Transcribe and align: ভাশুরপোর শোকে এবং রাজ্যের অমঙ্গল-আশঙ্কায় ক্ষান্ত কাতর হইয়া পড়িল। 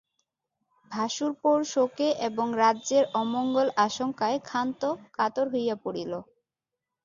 ভাশুরপোর 0.91 1.57
শোকে 1.65 2.07
এবং 2.27 2.47
রাজ্যের 2.61 3.03
অমঙ্গল-আশঙ্কায় 3.13 4.39
ক্ষান্ত 4.41 4.81
কাতর 5.13 5.45
হইয়া 5.53 5.75
পড়িল। 5.83 6.13